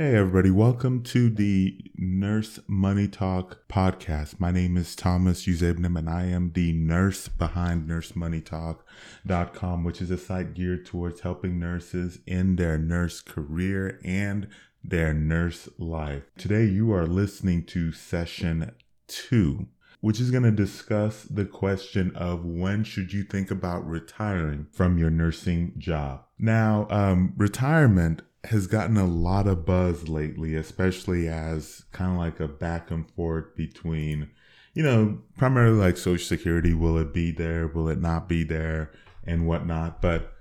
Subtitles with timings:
[0.00, 4.38] Hey, everybody, welcome to the Nurse Money Talk podcast.
[4.38, 10.16] My name is Thomas Uzebnim, and I am the nurse behind nursemoneytalk.com, which is a
[10.16, 14.46] site geared towards helping nurses in their nurse career and
[14.84, 16.22] their nurse life.
[16.38, 18.70] Today, you are listening to session
[19.08, 19.66] two,
[20.00, 24.96] which is going to discuss the question of when should you think about retiring from
[24.96, 26.22] your nursing job.
[26.38, 32.40] Now, um, retirement has gotten a lot of buzz lately, especially as kind of like
[32.40, 34.30] a back and forth between,
[34.74, 36.72] you know, primarily like Social Security.
[36.72, 37.66] Will it be there?
[37.66, 38.92] Will it not be there?
[39.24, 40.00] And whatnot.
[40.00, 40.32] But,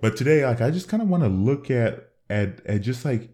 [0.00, 3.28] but today, like, I just kind of want to look at, at, at just like,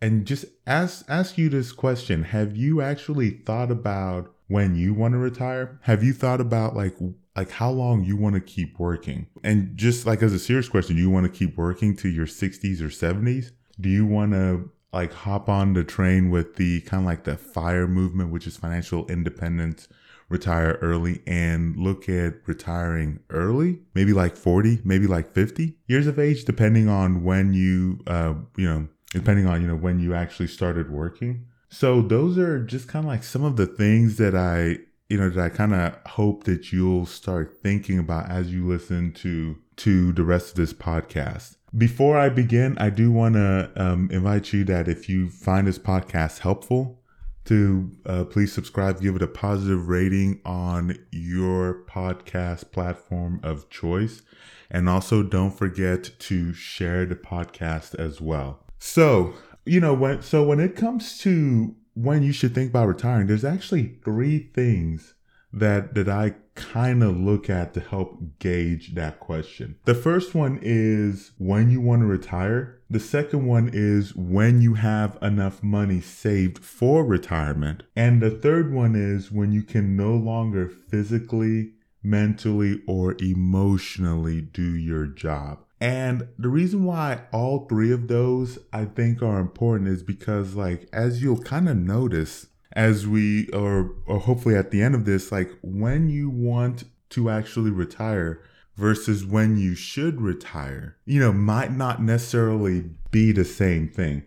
[0.00, 2.24] and just ask, ask you this question.
[2.24, 5.78] Have you actually thought about when you want to retire?
[5.82, 6.94] Have you thought about like
[7.36, 9.26] like how long you want to keep working?
[9.42, 12.26] And just like as a serious question, do you want to keep working to your
[12.26, 13.52] 60s or 70s?
[13.80, 17.36] Do you want to like hop on the train with the kind of like the
[17.36, 19.88] fire movement, which is financial independence,
[20.28, 26.18] retire early and look at retiring early, maybe like 40, maybe like 50 years of
[26.18, 30.48] age, depending on when you, uh, you know, depending on, you know, when you actually
[30.48, 31.46] started working.
[31.70, 34.78] So those are just kind of like some of the things that I,
[35.12, 39.12] you know, that I kind of hope that you'll start thinking about as you listen
[39.16, 41.56] to to the rest of this podcast.
[41.76, 45.78] Before I begin, I do want to um, invite you that if you find this
[45.78, 47.02] podcast helpful,
[47.44, 54.22] to uh, please subscribe, give it a positive rating on your podcast platform of choice.
[54.70, 58.64] And also don't forget to share the podcast as well.
[58.78, 59.34] So,
[59.66, 63.44] you know, when, so when it comes to when you should think about retiring, there's
[63.44, 65.14] actually three things
[65.52, 69.76] that that I kind of look at to help gauge that question.
[69.84, 72.80] The first one is when you want to retire.
[72.90, 77.84] The second one is when you have enough money saved for retirement.
[77.96, 81.72] And the third one is when you can no longer physically,
[82.02, 85.64] mentally, or emotionally do your job.
[85.82, 90.88] And the reason why all three of those I think are important is because, like,
[90.92, 95.30] as you'll kind of notice, as we or or hopefully at the end of this
[95.30, 98.40] like when you want to actually retire
[98.76, 104.22] versus when you should retire you know might not necessarily be the same thing.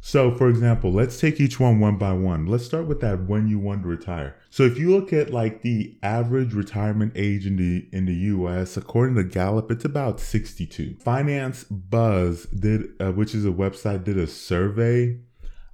[0.00, 2.46] So for example let's take each one one by one.
[2.46, 5.62] Let's start with that when you want to retire so if you look at like
[5.62, 10.96] the average retirement age in the in the US according to Gallup it's about 62
[10.96, 15.16] FinanceBuzz did uh, which is a website did a survey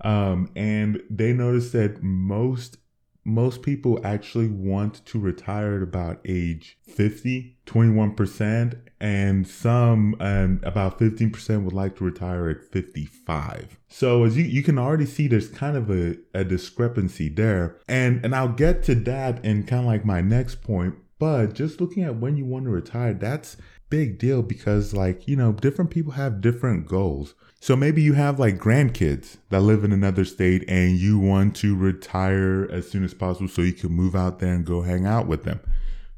[0.02, 2.76] um, and they noticed that most
[3.24, 10.98] most people actually want to retire at about age 50 21% and some um, about
[10.98, 15.48] 15% would like to retire at 55 so as you, you can already see there's
[15.48, 17.78] kind of a, a discrepancy there.
[17.88, 21.80] And and i'll get to that in kind of like my next point but just
[21.80, 23.56] looking at when you want to retire that's
[23.90, 28.38] big deal because like you know different people have different goals so maybe you have
[28.38, 33.14] like grandkids that live in another state and you want to retire as soon as
[33.14, 35.60] possible so you can move out there and go hang out with them.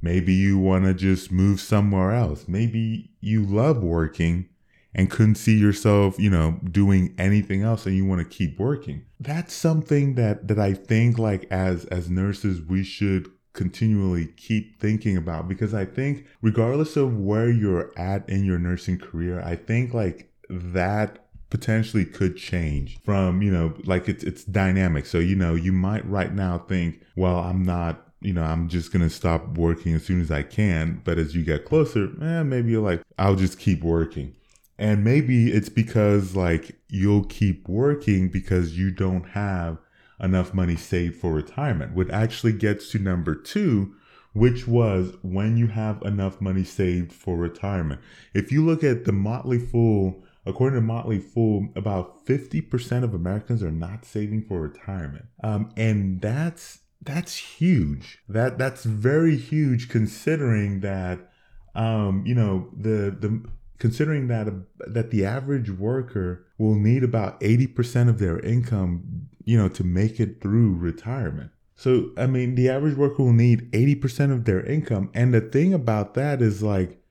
[0.03, 2.49] Maybe you want to just move somewhere else.
[2.49, 4.49] Maybe you love working
[4.93, 9.05] and couldn't see yourself, you know, doing anything else and you want to keep working.
[9.21, 15.17] That's something that that I think like as as nurses we should continually keep thinking
[15.17, 19.95] about because I think regardless of where you're at in your nursing career, I think
[19.95, 25.07] like that potentially could change from, you know, like it's it's dynamic.
[25.07, 28.93] So, you know, you might right now think, well, I'm not you know, I'm just
[28.93, 31.01] gonna stop working as soon as I can.
[31.05, 34.35] But as you get closer, eh, maybe you're like, I'll just keep working.
[34.79, 39.79] And maybe it's because like you'll keep working because you don't have
[40.21, 43.95] enough money saved for retirement, which actually gets to number two,
[44.33, 48.01] which was when you have enough money saved for retirement.
[48.35, 53.63] If you look at the Motley Fool According to Motley Fool, about 50% of Americans
[53.63, 55.27] are not saving for retirement.
[55.43, 58.19] Um, and that's that's huge.
[58.29, 61.31] That that's very huge considering that
[61.77, 63.45] um, you know, the the
[63.79, 64.49] considering that
[64.79, 70.19] that the average worker will need about 80% of their income, you know, to make
[70.19, 71.51] it through retirement.
[71.77, 75.11] So, I mean, the average worker will need 80% of their income.
[75.13, 77.03] And the thing about that is like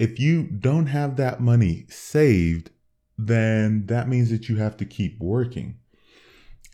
[0.00, 2.70] if you don't have that money saved,
[3.18, 5.76] then that means that you have to keep working.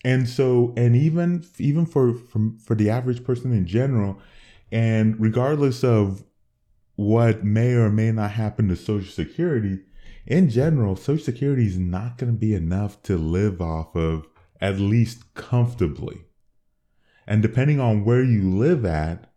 [0.04, 4.20] And so, and even even for for, for the average person in general,
[4.70, 6.24] and regardless of
[6.96, 9.80] what may or may not happen to Social Security,
[10.26, 14.28] in general, Social Security is not going to be enough to live off of
[14.60, 16.26] at least comfortably.
[17.26, 19.32] And depending on where you live at,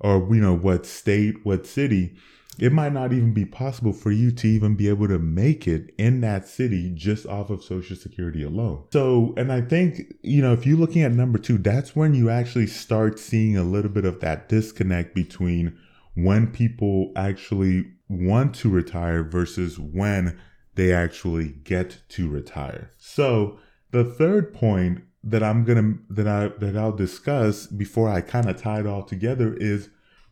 [0.00, 2.16] or you know what state, what city,
[2.58, 5.94] it might not even be possible for you to even be able to make it
[5.98, 8.84] in that city just off of Social Security alone.
[8.92, 12.30] So, and I think, you know, if you're looking at number two, that's when you
[12.30, 15.78] actually start seeing a little bit of that disconnect between
[16.14, 20.38] when people actually want to retire versus when
[20.74, 22.92] they actually get to retire.
[22.96, 23.58] So,
[23.90, 28.60] the third point that I'm gonna that I that I'll discuss before I kind of
[28.60, 29.88] tie it all together is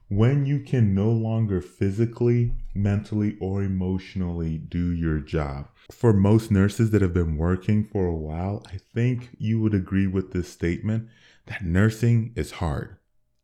[0.09, 5.69] when you can no longer physically, mentally, or emotionally do your job.
[5.91, 10.07] For most nurses that have been working for a while, I think you would agree
[10.07, 11.09] with this statement
[11.47, 12.97] that nursing is hard.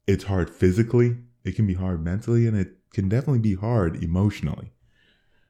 [0.06, 4.72] It's hard physically, it can be hard mentally, and it can definitely be hard emotionally.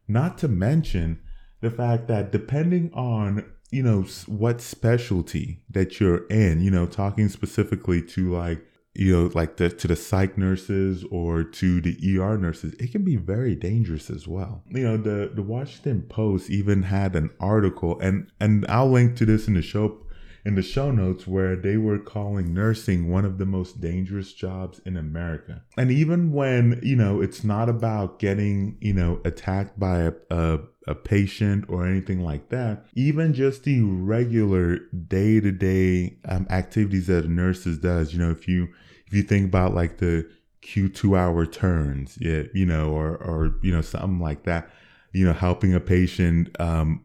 [0.07, 1.21] Not to mention
[1.61, 7.29] the fact that depending on you know what specialty that you're in you know talking
[7.29, 12.37] specifically to like you know, like the, to the psych nurses or to the ER
[12.37, 14.65] nurses, it can be very dangerous as well.
[14.69, 19.27] You know, the, the Washington Post even had an article and, and I'll link to
[19.27, 19.99] this in the show,
[20.45, 24.81] in the show notes where they were calling nursing one of the most dangerous jobs
[24.87, 25.63] in America.
[25.77, 30.61] And even when, you know, it's not about getting, you know, attacked by a, a,
[30.87, 34.79] a patient or anything like that, even just the regular
[35.09, 36.19] day to day
[36.51, 38.69] activities that a nurse does, you know, if you,
[39.07, 40.29] if you think about like the
[40.63, 44.71] Q2 hour turns, yeah, you know, or, or, you know, something like that,
[45.13, 47.05] you know, helping a patient, um,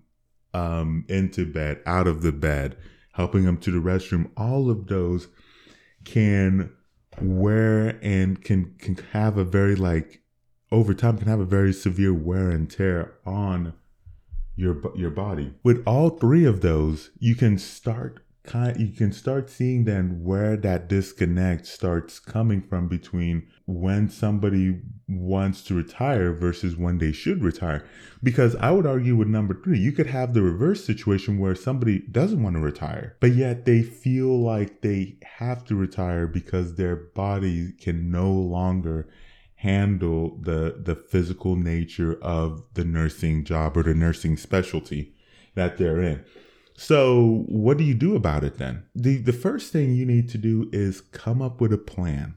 [0.54, 2.78] um, into bed, out of the bed,
[3.16, 5.28] helping them to the restroom, all of those
[6.04, 6.72] can
[7.22, 10.22] wear and can can have a very like
[10.72, 13.74] over time can have a very severe wear and tear on
[14.56, 15.54] your your body.
[15.64, 20.56] With all three of those, you can start kind you can start seeing then where
[20.58, 27.44] that disconnect starts coming from between when somebody wants to retire versus when they should
[27.44, 27.86] retire.
[28.24, 32.00] Because i would argue with number 3 you could have the reverse situation where somebody
[32.12, 36.96] doesn't want to retire but yet they feel like they have to retire because their
[36.96, 39.08] body can no longer
[39.58, 45.14] handle the the physical nature of the nursing job or the nursing specialty
[45.56, 46.24] that they're in
[46.78, 48.84] so, what do you do about it then?
[48.94, 52.36] The the first thing you need to do is come up with a plan.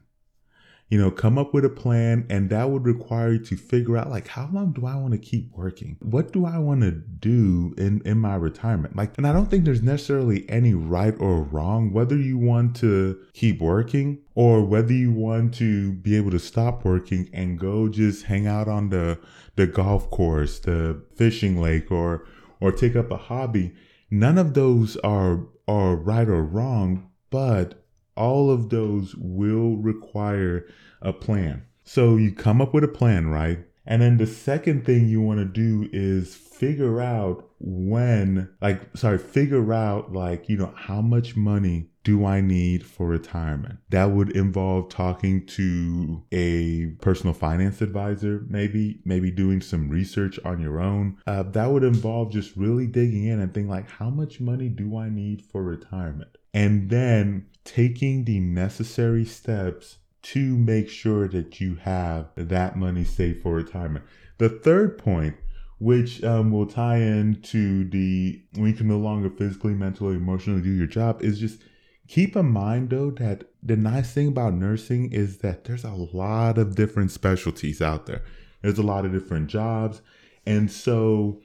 [0.87, 4.09] You know, come up with a plan and that would require you to figure out
[4.09, 5.97] like how long do I want to keep working?
[6.01, 8.95] What do I want to do in in my retirement?
[8.95, 13.19] Like and I don't think there's necessarily any right or wrong whether you want to
[13.33, 18.23] keep working or whether you want to be able to stop working and go just
[18.23, 19.19] hang out on the
[19.57, 22.25] the golf course, the fishing lake or
[22.61, 23.75] or take up a hobby
[24.11, 27.85] None of those are are right or wrong, but
[28.15, 30.65] all of those will require
[31.01, 31.63] a plan.
[31.83, 33.59] So you come up with a plan, right?
[33.85, 39.17] And then the second thing you want to do is figure out when, like, sorry,
[39.17, 43.77] figure out, like, you know, how much money do I need for retirement?
[43.89, 50.59] That would involve talking to a personal finance advisor, maybe, maybe doing some research on
[50.59, 51.19] your own.
[51.27, 54.97] Uh, that would involve just really digging in and thinking, like, how much money do
[54.97, 56.35] I need for retirement?
[56.51, 63.43] And then taking the necessary steps to make sure that you have that money saved
[63.43, 64.03] for retirement.
[64.39, 65.35] The third point,
[65.77, 70.71] which um, will tie into the when you can no longer physically, mentally, emotionally do
[70.71, 71.61] your job, is just
[72.09, 76.57] keep in mind though that the nice thing about nursing is that there's a lot
[76.57, 78.23] of different specialties out there.
[78.61, 80.01] There's a lot of different jobs.
[80.45, 81.39] And so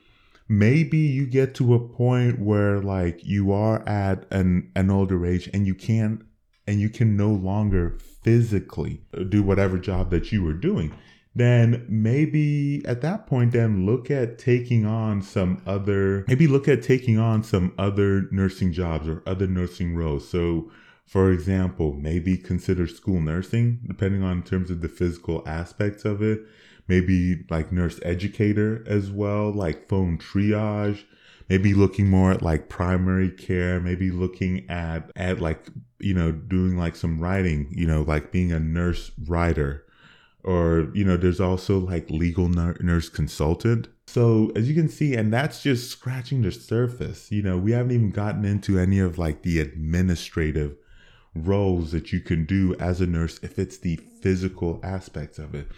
[0.48, 5.50] maybe you get to a point where like you are at an, an older age
[5.52, 6.22] and you can't
[6.66, 10.94] and you can no longer physically do whatever job that you were doing
[11.34, 16.82] then maybe at that point then look at taking on some other maybe look at
[16.82, 20.28] taking on some other nursing jobs or other nursing roles.
[20.28, 20.70] So
[21.06, 26.40] for example maybe consider school nursing depending on terms of the physical aspects of it.
[26.86, 31.04] Maybe like nurse educator as well like phone triage.
[31.48, 35.66] Maybe looking more at like primary care maybe looking at at like
[35.98, 39.83] you know doing like some writing you know like being a nurse writer
[40.44, 43.88] or you know there's also like legal nurse consultant.
[44.06, 47.32] So as you can see and that's just scratching the surface.
[47.32, 50.76] You know we haven't even gotten into any of like the administrative
[51.34, 55.68] roles that you can do as a nurse if it's the physical aspects of it.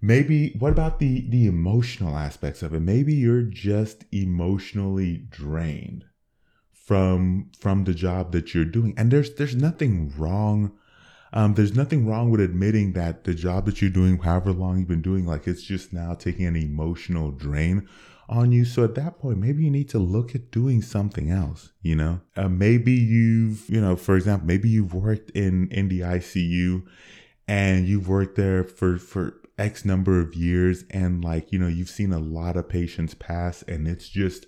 [0.00, 2.80] Maybe what about the the emotional aspects of it?
[2.80, 6.06] Maybe you're just emotionally drained
[6.72, 10.72] from from the job that you're doing and there's there's nothing wrong
[11.32, 14.88] um, there's nothing wrong with admitting that the job that you're doing however long you've
[14.88, 17.88] been doing like it's just now taking an emotional drain
[18.28, 18.64] on you.
[18.64, 22.20] So at that point maybe you need to look at doing something else you know?
[22.36, 26.82] Uh, maybe you've you know for example maybe you've worked in in the icu
[27.48, 31.90] and you've worked there for for X number of years and like, you know, you've
[31.90, 34.46] seen a lot of patients pass and it's just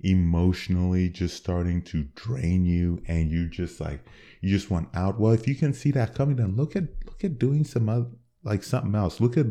[0.00, 4.04] emotionally just starting to drain you and you just like
[4.44, 5.18] you just want out.
[5.18, 8.10] Well, if you can see that coming, then look at look at doing some other
[8.44, 9.20] like something else.
[9.20, 9.46] Look at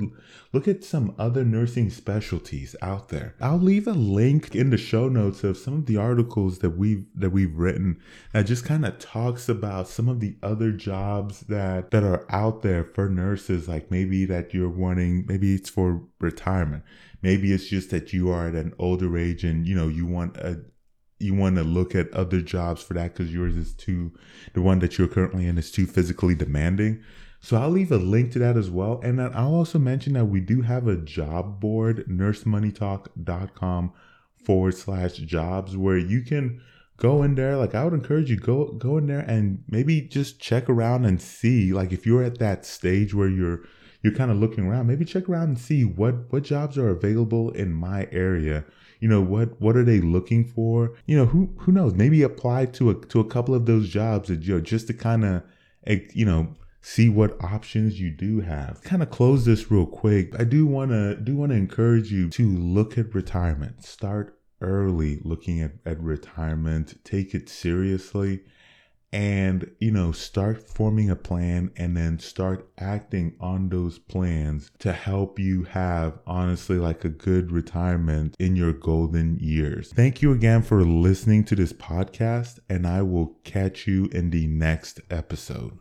[0.54, 3.34] look at some other nursing specialties out there.
[3.42, 7.08] I'll leave a link in the show notes of some of the articles that we've
[7.16, 8.00] that we've written
[8.34, 12.62] that just kind of talks about some of the other jobs that that are out
[12.62, 16.84] there for nurses like maybe that you're wanting maybe it's for retirement.
[17.24, 20.38] Maybe it's just that you are at an older age and you know you want
[20.38, 20.62] a
[21.24, 24.12] you want to look at other jobs for that because yours is too
[24.54, 27.02] the one that you're currently in is too physically demanding
[27.44, 29.02] so I'll leave a link to that as well.
[29.04, 33.92] And then I'll also mention that we do have a job board, nursemoneytalk.com
[34.46, 36.62] forward slash jobs, where you can
[36.96, 37.58] go in there.
[37.58, 41.22] Like I would encourage you, go go in there and maybe just check around and
[41.22, 41.74] see.
[41.74, 43.66] Like if you're at that stage where you're
[44.02, 47.52] you're kind of looking around, maybe check around and see what what jobs are available
[47.52, 48.64] in my area.
[49.04, 50.94] You know, what what are they looking for?
[51.08, 51.94] You know, who who knows?
[51.94, 54.94] Maybe apply to a to a couple of those jobs that you know just to
[54.94, 55.44] kind of
[55.86, 58.82] eh, you know see what options you do have.
[58.84, 60.40] Kind of close this real quick.
[60.40, 63.84] I do want to do want to encourage you to look at retirement.
[63.84, 67.04] Start early looking at, at retirement.
[67.04, 68.44] Take it seriously
[69.14, 74.92] and you know start forming a plan and then start acting on those plans to
[74.92, 79.94] help you have honestly like a good retirement in your golden years.
[79.94, 84.48] Thank you again for listening to this podcast and i will catch you in the
[84.48, 85.72] next episode